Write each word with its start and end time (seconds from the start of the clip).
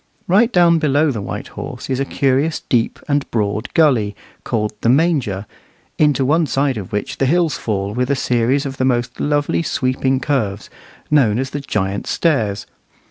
Right 0.27 0.51
down 0.51 0.79
below 0.79 1.11
the 1.11 1.21
White 1.21 1.49
Horse 1.49 1.87
is 1.87 1.99
a 1.99 2.05
curious 2.05 2.61
deep 2.69 2.97
and 3.07 3.29
broad 3.29 3.69
gully 3.75 4.15
called 4.43 4.73
"the 4.81 4.89
Manger," 4.89 5.45
into 5.99 6.25
one 6.25 6.47
side 6.47 6.75
of 6.75 6.91
which 6.91 7.19
the 7.19 7.27
hills 7.27 7.55
fall 7.55 7.93
with 7.93 8.09
a 8.09 8.15
series 8.15 8.65
of 8.65 8.77
the 8.77 8.85
most 8.85 9.19
lovely 9.19 9.61
sweeping 9.61 10.19
curves, 10.19 10.71
known 11.11 11.37
as 11.37 11.51
"the 11.51 11.59
Giant's 11.61 12.09
Stairs." 12.09 12.65